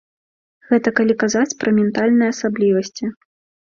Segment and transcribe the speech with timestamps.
[0.69, 3.17] Гэта калі казаць пра ментальныя асаблівасці.